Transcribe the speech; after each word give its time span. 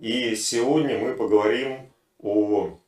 И 0.00 0.34
сегодня 0.34 0.98
мы 0.98 1.14
поговорим 1.14 1.92
о 2.18 2.80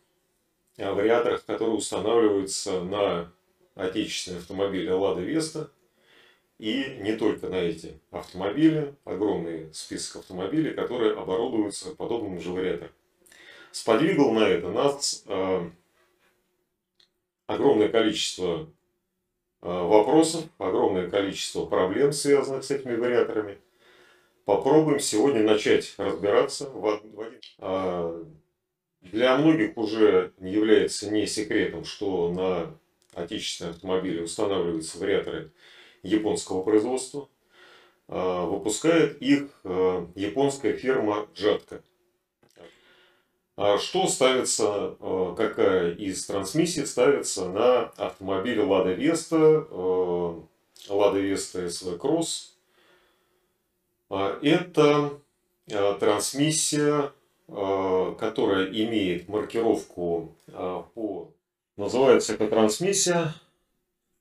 вариаторах, 0.76 1.44
которые 1.44 1.76
устанавливаются 1.76 2.82
на 2.82 3.32
отечественные 3.76 4.40
автомобили 4.40 4.90
Лада 4.90 5.21
Веста. 5.21 5.71
И 6.58 6.98
не 7.00 7.16
только 7.16 7.48
на 7.48 7.56
эти 7.56 8.00
автомобили, 8.11 8.95
огромный 9.04 9.72
список 9.72 10.16
автомобилей, 10.16 10.72
которые 10.72 11.12
оборудуются 11.12 11.95
подобным 11.95 12.40
же 12.40 12.51
вариатором. 12.51 12.92
Сподвигал 13.71 14.33
на 14.33 14.49
это 14.49 14.71
нас 14.71 15.23
э, 15.27 15.71
огромное 17.47 17.91
количество 17.91 18.70
э, 19.61 19.69
вопросов, 19.69 20.45
огромное 20.59 21.11
количество 21.11 21.66
проблем, 21.66 22.12
связанных 22.12 22.65
с 22.65 22.70
этими 22.70 22.97
вариаторами. 22.97 23.59
Попробуем 24.47 25.01
сегодня 25.01 25.42
начать 25.42 25.92
разбираться 25.98 26.70
в 26.70 26.87
один. 26.87 27.41
Э, 27.59 28.24
для 29.00 29.36
многих 29.36 29.77
уже 29.77 30.32
является 30.38 31.10
не 31.10 31.27
секретом, 31.27 31.84
что 31.84 32.30
на 32.32 32.78
отечественные 33.12 33.72
автомобили 33.72 34.22
устанавливаются 34.22 34.98
вариаторы 34.98 35.50
японского 36.02 36.62
производства. 36.62 37.28
Выпускает 38.06 39.20
их 39.20 39.48
японская 39.64 40.74
фирма 40.74 41.27
Джатка. 41.34 41.83
А 43.56 43.78
что 43.78 44.06
ставится, 44.06 44.97
какая 45.36 45.92
из 45.94 46.24
трансмиссий 46.24 46.86
ставится 46.86 47.48
на 47.48 47.86
автомобиле 47.97 48.62
Vesta, 48.62 49.66
э, 49.69 50.92
Lada 50.92 51.20
Vesta 51.20 51.66
SV 51.66 51.98
Cross? 51.98 52.55
А, 54.09 54.38
это 54.41 55.20
э, 55.69 55.96
трансмиссия, 55.98 57.12
которая 57.48 58.70
имеет 58.70 59.28
маркировку 59.28 60.37
по... 60.47 61.33
Называется 61.77 62.34
эта 62.34 62.48
трансмиссия 62.48 63.34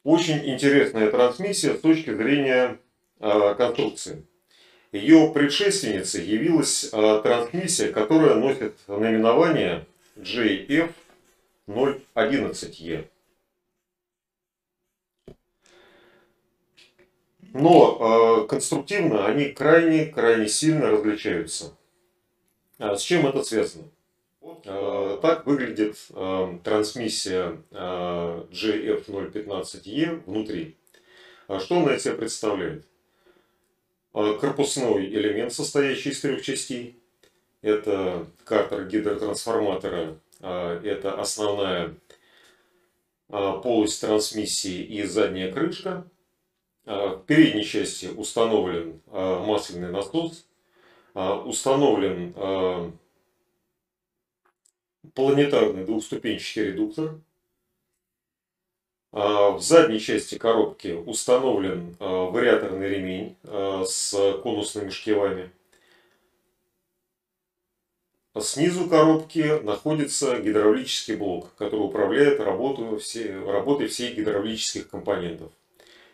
Очень 0.04 0.50
интересная 0.50 1.12
трансмиссия 1.12 1.76
с 1.76 1.82
точки 1.82 2.16
зрения 2.16 2.80
конструкции. 3.20 4.26
Ее 4.92 5.32
предшественницей 5.32 6.26
явилась 6.26 6.90
трансмиссия, 6.90 7.92
которая 7.92 8.34
носит 8.36 8.76
наименование 8.88 9.86
JF011E. 11.68 13.08
Но 17.54 18.44
э, 18.44 18.48
конструктивно 18.48 19.26
они 19.26 19.50
крайне-крайне 19.50 20.48
сильно 20.48 20.92
различаются. 20.92 21.74
А 22.78 22.96
с 22.96 23.02
чем 23.02 23.26
это 23.26 23.44
связано? 23.44 23.90
Э, 24.66 25.20
так 25.22 25.46
выглядит 25.46 25.98
э, 26.10 26.58
трансмиссия 26.64 27.58
GF015E 27.72 30.06
э, 30.06 30.22
внутри. 30.26 30.76
А 31.48 31.60
что 31.60 31.80
она 31.80 31.96
из 31.96 32.04
себя 32.04 32.16
представляет? 32.16 32.86
Корпусной 34.14 35.06
элемент, 35.06 35.54
состоящий 35.54 36.10
из 36.10 36.20
трех 36.22 36.42
частей. 36.42 37.00
Это 37.62 38.26
картер 38.46 38.88
гидротрансформатора, 38.88 40.18
это 40.40 41.20
основная 41.20 41.96
полость 43.28 44.02
трансмиссии 44.02 44.84
и 44.84 45.04
задняя 45.04 45.52
крышка. 45.52 46.06
В 46.86 47.24
передней 47.28 47.66
части 47.66 48.06
установлен 48.06 49.02
масляный 49.12 49.92
насос, 49.92 50.46
установлен 51.14 52.34
планетарный 55.14 55.84
двухступенчатый 55.84 56.68
редуктор. 56.68 57.20
А, 59.12 59.52
в 59.52 59.62
задней 59.62 60.00
части 60.00 60.38
коробки 60.38 60.90
установлен 60.90 61.96
а, 62.00 62.26
вариаторный 62.30 62.90
ремень 62.90 63.38
а, 63.44 63.84
с 63.86 64.12
конусными 64.44 64.90
шкивами. 64.90 65.52
Снизу 68.42 68.88
коробки 68.90 69.62
находится 69.64 70.40
гидравлический 70.40 71.16
блок, 71.16 71.54
который 71.58 71.86
управляет 71.86 72.40
работой, 72.40 72.98
все, 73.00 73.40
работой 73.40 73.88
всех 73.88 74.16
гидравлических 74.16 74.90
компонентов. 74.90 75.52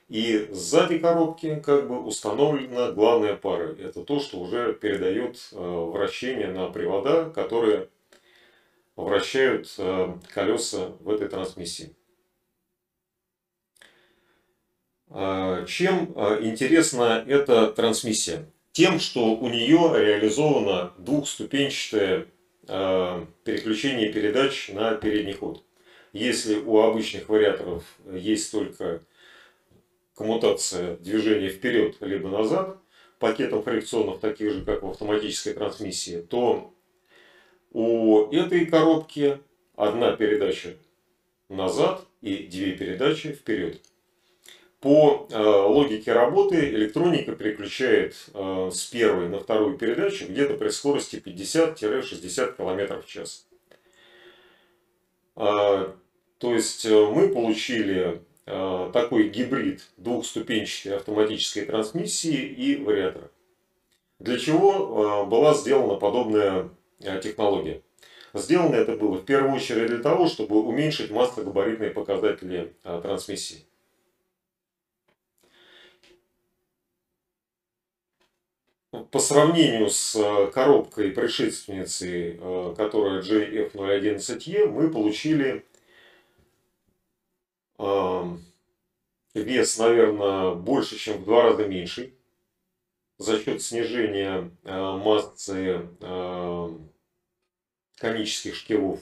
И 0.09 0.47
сзади 0.51 0.99
коробки 0.99 1.61
как 1.63 1.87
бы 1.87 2.01
установлена 2.03 2.91
главная 2.91 3.35
пара. 3.35 3.75
Это 3.79 4.03
то, 4.03 4.19
что 4.19 4.39
уже 4.39 4.73
передает 4.73 5.39
вращение 5.51 6.47
на 6.47 6.69
привода, 6.69 7.31
которые 7.33 7.89
вращают 8.95 9.73
э, 9.77 10.13
колеса 10.33 10.91
в 10.99 11.09
этой 11.09 11.27
трансмиссии. 11.27 11.95
А, 15.09 15.65
чем 15.65 16.13
э, 16.15 16.39
интересна 16.43 17.23
эта 17.27 17.71
трансмиссия? 17.71 18.45
Тем, 18.73 18.99
что 18.99 19.35
у 19.35 19.49
нее 19.49 19.93
реализовано 19.95 20.93
двухступенчатое 20.97 22.25
э, 22.67 23.25
переключение 23.43 24.11
передач 24.11 24.69
на 24.69 24.95
передний 24.95 25.33
ход. 25.33 25.63
Если 26.11 26.55
у 26.55 26.79
обычных 26.79 27.29
вариаторов 27.29 27.83
есть 28.11 28.51
только 28.51 29.03
коммутация 30.15 30.97
движения 30.97 31.49
вперед 31.49 31.97
либо 32.01 32.29
назад, 32.29 32.79
пакетом 33.19 33.61
фрикционов, 33.61 34.19
таких 34.19 34.51
же 34.51 34.65
как 34.65 34.81
в 34.81 34.89
автоматической 34.89 35.53
трансмиссии, 35.53 36.21
то 36.21 36.73
у 37.71 38.31
этой 38.31 38.65
коробки 38.65 39.37
одна 39.75 40.15
передача 40.15 40.77
назад 41.47 42.07
и 42.21 42.47
две 42.47 42.71
передачи 42.71 43.33
вперед. 43.33 43.81
По 44.83 45.27
э, 45.29 45.39
логике 45.39 46.11
работы 46.11 46.59
электроника 46.71 47.31
переключает 47.31 48.17
э, 48.33 48.69
с 48.69 48.83
первой 48.87 49.29
на 49.29 49.39
вторую 49.39 49.77
передачу 49.77 50.25
где-то 50.27 50.55
при 50.55 50.67
скорости 50.67 51.23
50-60 51.25 52.57
км 52.57 53.01
в 53.01 53.07
час. 53.07 53.47
Э, 55.37 55.87
то 56.37 56.53
есть 56.53 56.85
э, 56.85 56.89
мы 56.93 57.29
получили 57.29 58.21
такой 58.45 59.29
гибрид 59.29 59.87
двухступенчатой 59.95 60.97
автоматической 60.97 61.63
трансмиссии 61.63 62.43
и 62.43 62.75
вариатора. 62.75 63.31
Для 64.19 64.37
чего 64.37 65.25
была 65.25 65.53
сделана 65.53 65.95
подобная 65.95 66.71
технология. 67.21 67.81
Сделано 68.33 68.75
это 68.75 68.97
было 68.97 69.15
в 69.15 69.23
первую 69.23 69.55
очередь 69.55 69.87
для 69.87 69.99
того, 69.99 70.27
чтобы 70.27 70.61
уменьшить 70.61 71.09
массогабаритные 71.09 71.91
показатели 71.91 72.73
трансмиссии. 72.83 73.65
По 79.09 79.17
сравнению 79.17 79.89
с 79.89 80.15
э, 80.15 80.51
коробкой 80.51 81.09
предшественницей, 81.09 82.37
которая 82.75 83.23
JF011E, 83.23 84.67
мы 84.67 84.91
получили 84.91 85.65
вес, 89.33 89.77
наверное, 89.79 90.53
больше, 90.53 90.97
чем 90.97 91.17
в 91.17 91.25
два 91.25 91.41
раза 91.41 91.67
меньший 91.67 92.13
за 93.17 93.39
счет 93.39 93.63
снижения 93.63 94.51
массы 94.63 95.87
конических 97.97 98.55
шкивов, 98.55 99.01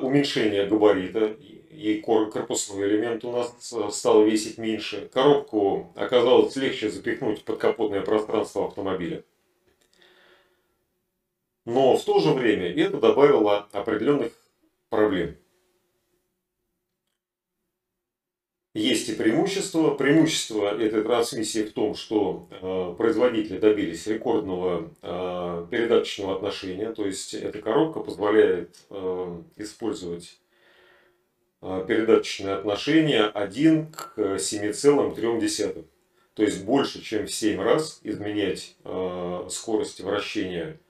уменьшение 0.00 0.66
габарита 0.66 1.36
и 1.70 2.00
корпусной 2.00 2.88
элемент 2.88 3.24
у 3.24 3.32
нас 3.32 3.72
э, 3.72 3.90
стал 3.90 4.24
весить 4.24 4.58
меньше. 4.58 5.08
Коробку 5.12 5.92
оказалось 5.96 6.54
легче 6.56 6.90
запихнуть 6.90 7.40
в 7.40 7.44
подкапотное 7.44 8.00
пространство 8.00 8.66
автомобиля. 8.66 9.24
Но 11.64 11.96
в 11.96 12.04
то 12.04 12.20
же 12.20 12.30
время 12.30 12.72
это 12.72 12.98
добавило 12.98 13.68
определенных 13.72 14.32
проблем. 14.88 15.36
Есть 18.74 19.08
и 19.08 19.14
преимущество. 19.14 19.94
Преимущество 19.94 20.76
этой 20.76 21.04
трансмиссии 21.04 21.62
в 21.62 21.72
том, 21.72 21.94
что 21.94 22.48
э, 22.50 22.94
производители 22.98 23.58
добились 23.58 24.04
рекордного 24.08 24.90
э, 25.00 25.66
передаточного 25.70 26.34
отношения. 26.34 26.92
То 26.92 27.06
есть 27.06 27.34
эта 27.34 27.62
коробка 27.62 28.00
позволяет 28.00 28.76
э, 28.90 29.42
использовать 29.58 30.40
э, 31.62 31.84
передаточное 31.86 32.56
отношение 32.56 33.26
1 33.26 33.92
к 33.92 34.18
7,3. 34.18 35.84
То 36.34 36.42
есть 36.42 36.64
больше, 36.64 37.00
чем 37.00 37.26
в 37.26 37.30
7 37.32 37.60
раз 37.60 38.00
изменять 38.02 38.74
э, 38.82 39.46
скорость 39.50 40.00
вращения, 40.00 40.80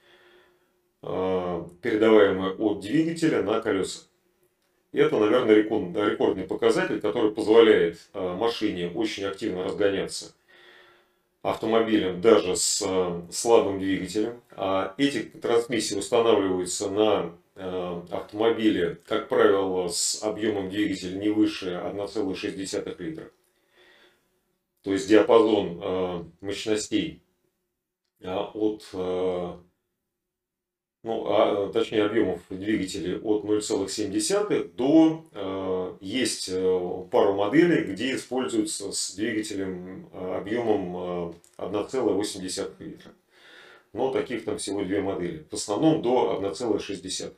э, 1.03 1.65
передаваемую 1.83 2.57
от 2.63 2.81
двигателя 2.81 3.43
на 3.43 3.61
колеса. 3.61 4.05
Это, 4.95 5.19
наверное, 5.19 5.57
рекордный 5.57 6.45
показатель, 6.45 7.01
который 7.01 7.33
позволяет 7.33 7.99
машине 8.15 8.91
очень 8.95 9.25
активно 9.25 9.65
разгоняться 9.65 10.33
автомобилем 11.43 12.21
даже 12.21 12.55
с 12.55 12.83
слабым 13.31 13.81
двигателем. 13.81 14.41
А 14.53 14.95
эти 14.97 15.25
трансмиссии 15.25 15.97
устанавливаются 15.97 16.89
на 16.91 17.37
автомобиле, 18.11 19.01
как 19.07 19.29
правило, 19.29 19.89
с 19.89 20.23
объемом 20.23 20.71
двигателя 20.71 21.19
не 21.19 21.29
выше 21.29 21.71
1,6 21.71 23.03
литра. 23.03 23.31
То 24.83 24.93
есть 24.93 25.09
диапазон 25.09 26.31
мощностей 26.41 27.21
от 28.23 28.89
ну, 31.05 31.27
а, 31.29 31.71
точнее 31.71 32.05
объемов 32.05 32.41
двигателей 32.49 33.19
от 33.19 33.45
0,7 33.45 34.73
до 34.75 35.27
э, 35.33 35.97
есть 36.01 36.49
э, 36.51 37.05
пару 37.11 37.35
моделей, 37.35 37.85
где 37.85 38.15
используются 38.15 38.91
с 38.91 39.15
двигателем 39.15 40.09
э, 40.13 40.37
объемом 40.39 41.35
э, 41.59 41.63
1,8 41.63 42.73
литра. 42.79 43.13
Но 43.93 44.13
таких 44.13 44.47
там 44.47 44.57
всего 44.57 44.83
две 44.83 45.03
модели. 45.03 45.47
В 45.51 45.55
основном 45.55 46.01
до 46.01 46.41
1,6. 46.43 47.35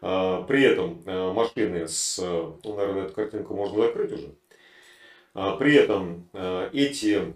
Э, 0.00 0.44
при 0.48 0.62
этом 0.62 1.02
э, 1.04 1.32
машины 1.32 1.86
с, 1.86 2.18
ну, 2.18 2.76
наверное, 2.76 3.04
эту 3.04 3.12
картинку 3.12 3.54
можно 3.54 3.82
закрыть 3.82 4.12
уже. 4.12 4.34
Э, 5.34 5.56
при 5.58 5.74
этом 5.74 6.30
э, 6.32 6.70
эти 6.72 7.18
а, 7.18 7.34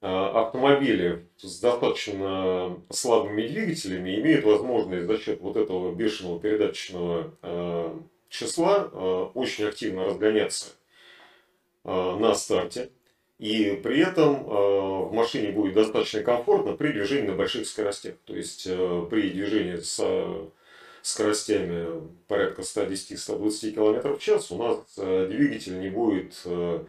автомобили 0.00 1.26
с 1.36 1.60
достаточно 1.60 2.80
слабыми 2.90 3.46
двигателями 3.46 4.18
имеют 4.18 4.44
возможность 4.44 5.06
за 5.06 5.18
счет 5.18 5.40
вот 5.40 5.56
этого 5.56 5.94
бешеного 5.94 6.40
передаточного 6.40 7.34
а, 7.42 8.00
числа 8.30 8.88
а, 8.92 9.30
очень 9.34 9.66
активно 9.66 10.06
разгоняться 10.06 10.72
на 11.84 12.34
старте. 12.34 12.90
И 13.38 13.80
при 13.82 14.00
этом 14.00 14.44
в 14.44 15.14
машине 15.14 15.50
будет 15.50 15.72
достаточно 15.72 16.22
комфортно 16.22 16.76
при 16.76 16.92
движении 16.92 17.28
на 17.28 17.34
больших 17.34 17.66
скоростях. 17.66 18.16
То 18.26 18.36
есть 18.36 18.64
при 18.64 19.30
движении 19.30 19.76
с 19.76 19.98
скоростями 21.00 22.06
порядка 22.28 22.60
110-120 22.60 23.70
км 23.70 24.12
в 24.12 24.18
час 24.18 24.50
у 24.50 24.58
нас 24.58 24.94
двигатель 24.94 25.80
не 25.80 25.88
будет 25.88 26.34
Э, 26.44 26.84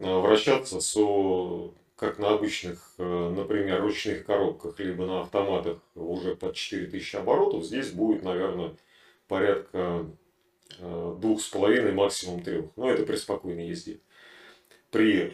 вращаться 0.00 0.80
со, 0.80 1.72
как 1.96 2.18
на 2.18 2.30
обычных, 2.30 2.94
э, 2.98 3.30
например, 3.36 3.82
ручных 3.82 4.24
коробках, 4.24 4.80
либо 4.80 5.04
на 5.04 5.20
автоматах 5.20 5.78
уже 5.94 6.34
под 6.34 6.56
4000 6.56 7.16
оборотов, 7.16 7.64
здесь 7.64 7.90
будет, 7.90 8.22
наверное, 8.22 8.74
порядка 9.28 10.06
э, 10.78 11.16
двух 11.20 11.42
с 11.42 11.48
половиной, 11.48 11.92
максимум 11.92 12.42
трех. 12.42 12.66
Но 12.76 12.90
это 12.90 13.04
при 13.04 13.16
спокойной 13.16 13.68
езде. 13.68 14.00
При 14.90 15.32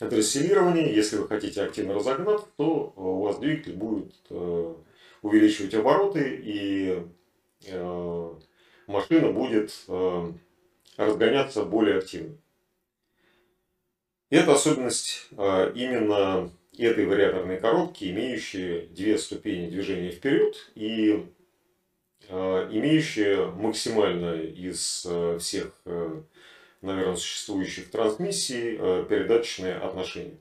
дросселировании, 0.00 0.94
если 0.94 1.16
вы 1.16 1.26
хотите 1.28 1.62
активно 1.62 1.94
разогнать, 1.94 2.42
то 2.58 2.92
у 2.94 3.22
вас 3.22 3.38
двигатель 3.38 3.72
будет 3.72 4.14
увеличивать 5.22 5.72
обороты 5.74 6.38
и 6.44 7.02
машина 8.86 9.32
будет 9.32 9.72
разгоняться 10.98 11.64
более 11.64 11.98
активно. 11.98 12.36
Это 14.30 14.52
особенность 14.52 15.26
а, 15.38 15.72
именно 15.72 16.50
этой 16.76 17.06
вариаторной 17.06 17.58
коробки, 17.58 18.04
имеющей 18.10 18.86
две 18.88 19.16
ступени 19.16 19.70
движения 19.70 20.10
вперед 20.10 20.70
и 20.74 21.26
а, 22.28 22.68
имеющая 22.70 23.46
максимально 23.46 24.34
из 24.42 25.06
а, 25.08 25.38
всех, 25.38 25.72
наверное, 26.82 27.16
существующих 27.16 27.90
трансмиссий 27.90 28.76
передаточные 29.06 29.76
отношения. 29.76 30.38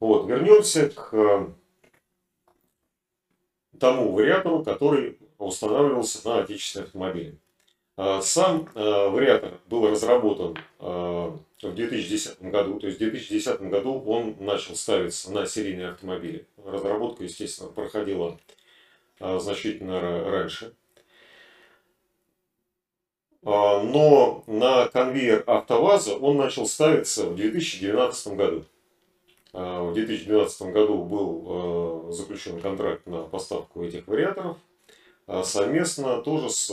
Вот, 0.00 0.28
вернемся 0.28 0.90
к 0.90 1.54
тому 3.78 4.12
вариатору, 4.12 4.64
который 4.64 5.18
устанавливался 5.38 6.26
на 6.28 6.40
отечественные 6.40 6.86
автомобили. 6.86 7.38
Сам 7.96 8.68
вариатор 8.74 9.60
был 9.68 9.88
разработан 9.88 10.58
в 11.68 11.74
2010 11.74 12.42
году. 12.42 12.78
То 12.78 12.86
есть 12.86 12.98
в 12.98 13.00
2010 13.00 13.62
году 13.62 14.02
он 14.06 14.36
начал 14.38 14.74
ставиться 14.76 15.32
на 15.32 15.46
серийные 15.46 15.88
автомобили. 15.90 16.46
Разработка, 16.64 17.24
естественно, 17.24 17.70
проходила 17.70 18.38
а, 19.20 19.38
значительно 19.38 20.00
раньше. 20.30 20.74
А, 23.42 23.82
но 23.82 24.44
на 24.46 24.86
конвейер 24.88 25.44
АвтоВАЗа 25.46 26.16
он 26.16 26.36
начал 26.36 26.66
ставиться 26.66 27.26
в 27.26 27.36
2012 27.36 28.34
году. 28.34 28.64
А, 29.52 29.82
в 29.84 29.94
2012 29.94 30.72
году 30.72 31.04
был 31.04 32.12
заключен 32.12 32.60
контракт 32.60 33.06
на 33.06 33.22
поставку 33.22 33.82
этих 33.84 34.06
вариаторов 34.06 34.58
совместно 35.42 36.20
тоже 36.20 36.50
с 36.50 36.70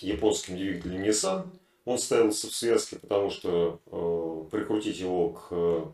японским 0.00 0.56
двигателем 0.56 1.02
Nissan. 1.02 1.46
Он 1.84 1.98
ставился 1.98 2.48
в 2.48 2.54
связке, 2.54 2.96
потому 2.96 3.30
что 3.30 3.80
э, 3.86 4.50
прикрутить 4.50 4.98
его 4.98 5.30
к 5.30 5.46
э, 5.50 5.84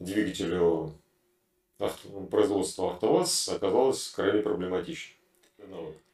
двигателю 0.00 0.92
авто, 1.78 2.08
производства 2.30 2.92
АвтоВАЗ 2.92 3.50
оказалось 3.50 4.08
крайне 4.08 4.42
проблематично. 4.42 5.14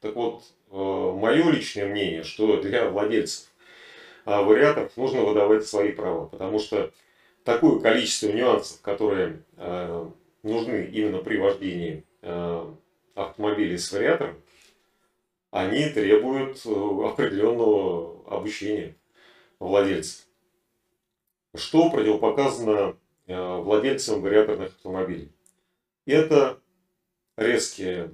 Так 0.01 0.15
вот, 0.15 0.43
э, 0.71 0.77
мое 0.77 1.51
личное 1.51 1.87
мнение, 1.87 2.23
что 2.23 2.61
для 2.61 2.91
владельцев 2.91 3.47
э, 4.27 4.41
вариаторов 4.43 4.97
нужно 4.97 5.23
выдавать 5.23 5.67
свои 5.67 5.93
права, 5.93 6.27
потому 6.27 6.59
что 6.59 6.93
такое 7.45 7.79
количество 7.81 8.29
нюансов, 8.29 8.81
которые 8.83 9.43
э, 9.57 10.11
нужны 10.43 10.91
именно 10.93 11.19
при 11.19 11.39
вождении 11.39 12.05
э, 12.23 12.75
автомобилей 13.15 13.79
с 13.79 13.91
вариатором, 13.93 14.37
они 15.57 15.89
требуют 15.89 16.61
э, 16.67 16.69
определенного 16.69 18.23
обучения 18.29 18.95
владельца. 19.59 20.25
Что 21.55 21.91
противопоказано 21.91 22.99
э, 23.27 23.57
владельцам 23.57 24.21
вариаторных 24.21 24.69
автомобилей? 24.69 25.33
Это 26.05 26.61
резкие 27.39 28.11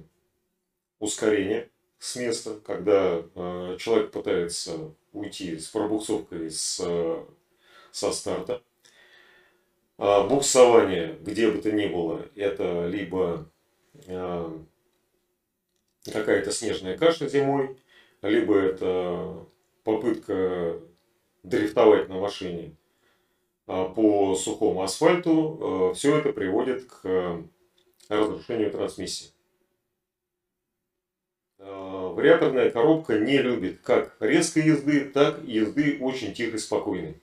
ускорения 0.99 1.69
с 1.99 2.15
места, 2.15 2.61
когда 2.65 3.21
э, 3.35 3.77
человек 3.77 4.11
пытается 4.11 4.95
уйти 5.11 5.59
с 5.59 5.67
пробуксовкой 5.67 6.49
с, 6.49 6.81
со 7.91 8.11
старта. 8.13 8.63
А 9.97 10.25
буксование, 10.25 11.17
где 11.19 11.51
бы 11.51 11.61
то 11.61 11.73
ни 11.73 11.87
было, 11.87 12.25
это 12.35 12.87
либо 12.87 13.49
какая-то 16.11 16.51
снежная 16.51 16.97
каша 16.97 17.27
зимой, 17.27 17.77
либо 18.21 18.57
это 18.57 19.45
попытка 19.83 20.79
дрифтовать 21.43 22.09
на 22.09 22.15
машине 22.15 22.75
а, 23.67 23.85
по 23.85 24.35
сухому 24.35 24.81
асфальту, 24.81 25.59
а, 25.91 25.93
все 25.93 26.17
это 26.17 26.33
приводит 26.33 26.85
к 26.85 27.43
разрушению 28.09 28.71
трансмиссии. 28.71 29.31
А, 31.59 32.09
вариаторная 32.09 32.71
коробка 32.71 33.19
не 33.19 33.37
любит 33.37 33.81
как 33.81 34.15
резкой 34.19 34.63
езды, 34.63 35.05
так 35.05 35.43
и 35.43 35.53
езды 35.53 35.97
очень 36.01 36.33
тихой, 36.33 36.59
спокойной. 36.59 37.21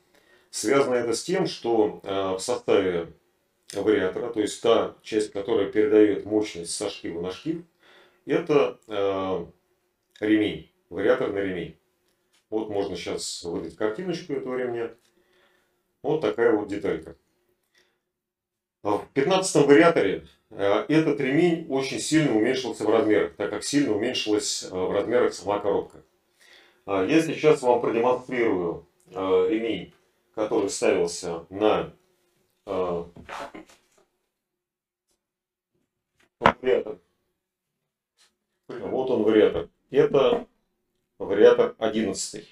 Связано 0.51 0.95
это 0.95 1.15
с 1.15 1.23
тем, 1.23 1.47
что 1.47 2.01
в 2.03 2.41
составе 2.41 3.13
вариатора, 3.73 4.31
то 4.31 4.41
есть 4.41 4.61
та 4.61 4.97
часть, 5.01 5.31
которая 5.31 5.71
передает 5.71 6.27
мощность 6.27 6.75
со 6.75 6.91
шкива 6.91 7.21
на 7.21 7.31
шкив, 7.31 7.63
это 8.31 8.79
э, 8.87 9.47
ремень, 10.25 10.73
вариаторный 10.89 11.43
ремень. 11.43 11.77
Вот 12.49 12.71
можно 12.71 12.97
сейчас 12.97 13.43
выдать 13.43 13.77
картиночку 13.77 14.33
этого 14.33 14.57
ремня. 14.57 14.95
Вот 16.03 16.21
такая 16.21 16.55
вот 16.55 16.69
деталька. 16.69 17.17
В 18.83 19.05
15 19.13 19.67
вариаторе 19.67 20.27
э, 20.51 20.85
этот 20.89 21.21
ремень 21.21 21.67
очень 21.69 21.99
сильно 21.99 22.37
уменьшился 22.37 22.85
в 22.85 22.91
размерах, 22.91 23.35
так 23.35 23.51
как 23.51 23.65
сильно 23.65 23.95
уменьшилась 23.95 24.63
э, 24.63 24.69
в 24.71 24.93
размерах 24.93 25.35
сама 25.35 25.59
коробка. 25.59 26.03
А 26.87 27.05
я 27.05 27.21
сейчас 27.21 27.63
вам 27.63 27.81
продемонстрирую 27.81 28.87
э, 29.09 29.49
ремень, 29.51 29.93
который 30.35 30.71
ставился 30.71 31.47
на 31.51 31.93
вариатор 36.39 36.99
он 39.11 39.23
вариатор. 39.23 39.69
Это 39.91 40.47
вариатор 41.19 41.75
11. 41.79 42.49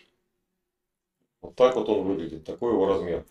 Вот 1.40 1.54
так 1.54 1.76
вот 1.76 1.88
он 1.88 2.06
выглядит. 2.06 2.44
Такой 2.44 2.72
его 2.72 2.86
размер. 2.86 3.24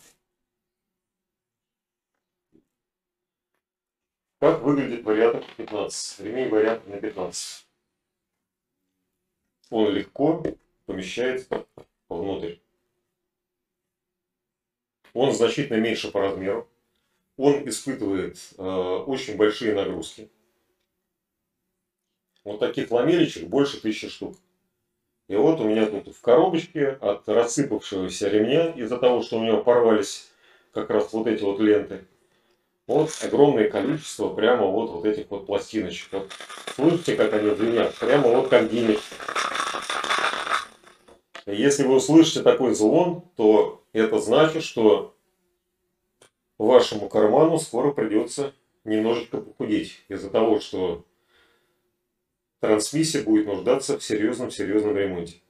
Как 4.39 4.61
выглядит 4.61 5.03
вариатор 5.03 5.43
15? 5.57 6.19
Ремень 6.21 6.49
вариатор 6.49 6.87
на 6.87 7.01
15. 7.01 7.67
он 9.69 9.93
легко 9.93 10.43
помещается 10.85 11.65
внутрь. 12.07 12.57
Он 15.13 15.33
значительно 15.33 15.77
меньше 15.77 16.11
по 16.11 16.21
размеру. 16.21 16.69
Он 17.37 17.67
испытывает 17.67 18.37
э, 18.57 18.63
очень 18.63 19.35
большие 19.35 19.73
нагрузки. 19.73 20.29
Вот 22.47 22.61
таких 22.61 22.91
ламелечек 22.91 23.49
больше 23.49 23.81
тысячи 23.81 24.07
штук. 24.07 24.37
И 25.27 25.35
вот 25.35 25.59
у 25.59 25.65
меня 25.65 25.85
тут 25.85 26.15
в 26.15 26.21
коробочке 26.21 26.97
от 27.01 27.27
рассыпавшегося 27.27 28.29
ремня, 28.29 28.69
из-за 28.69 28.97
того, 28.97 29.21
что 29.21 29.37
у 29.37 29.43
него 29.43 29.61
порвались 29.61 30.29
как 30.71 30.89
раз 30.89 31.11
вот 31.11 31.27
эти 31.27 31.43
вот 31.43 31.59
ленты, 31.59 32.05
вот 32.87 33.11
огромное 33.21 33.69
количество 33.69 34.29
прямо 34.29 34.65
вот, 34.65 34.91
вот 34.91 35.03
этих 35.03 35.29
вот 35.29 35.45
пластиночек. 35.45 36.07
Вот, 36.13 36.31
слышите, 36.73 37.17
как 37.17 37.33
они 37.33 37.53
звенят? 37.53 37.93
Прямо 37.95 38.29
вот 38.29 38.47
как 38.47 38.71
гимик. 38.71 39.01
Если 41.47 41.83
вы 41.83 41.95
услышите 41.95 42.43
такой 42.43 42.73
звон, 42.75 43.23
то 43.35 43.83
это 43.91 44.19
значит, 44.19 44.63
что 44.63 45.13
вашему 46.57 47.09
карману 47.09 47.59
скоро 47.59 47.91
придется 47.91 48.53
немножечко 48.85 49.39
похудеть. 49.39 50.01
Из-за 50.07 50.29
того, 50.29 50.61
что 50.61 51.03
трансмиссия 52.59 53.23
будет 53.23 53.47
нуждаться 53.47 53.97
в 53.97 54.03
серьезном-серьезном 54.03 54.95
ремонте. 54.95 55.41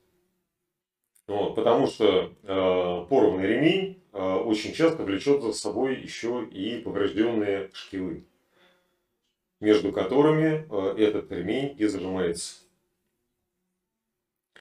Вот, 1.28 1.56
потому 1.56 1.88
что 1.88 2.32
э, 2.42 3.06
порванный 3.10 3.48
ремень 3.48 4.02
э, 4.14 4.18
очень 4.18 4.74
часто 4.74 5.04
влечет 5.04 5.42
за 5.42 5.52
собой 5.52 5.98
еще 5.98 6.48
и 6.50 6.78
поврежденные 6.80 7.70
шкивы, 7.74 8.26
между 9.60 9.92
которыми 9.92 10.66
э, 10.70 10.96
этот 10.98 11.30
ремень 11.32 11.76
и 11.78 11.86
зажимается. 11.86 12.67